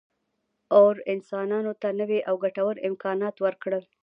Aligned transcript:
اور 0.79 0.93
انسانانو 1.13 1.73
ته 1.81 1.89
نوي 1.99 2.19
او 2.29 2.35
ګټور 2.43 2.75
امکانات 2.89 3.35
ورکړل. 3.45 3.83